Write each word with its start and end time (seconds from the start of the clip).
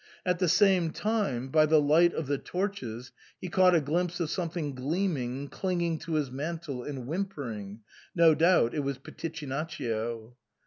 At 0.25 0.39
the 0.39 0.47
same 0.49 0.89
time, 0.89 1.49
by 1.49 1.67
the 1.67 1.79
light 1.79 2.11
of 2.15 2.25
the 2.25 2.39
torches, 2.39 3.11
he 3.39 3.49
caught 3.49 3.75
a 3.75 3.79
glimpse 3.79 4.19
of 4.19 4.31
something 4.31 4.73
gleaming, 4.73 5.47
clinging 5.47 5.99
to 5.99 6.13
his 6.13 6.31
mantle 6.31 6.81
and 6.83 7.05
whimpering; 7.05 7.81
no 8.15 8.33
doubt 8.33 8.73
it 8.73 8.79
was 8.79 8.97
Pitichinaccio. 8.97 10.35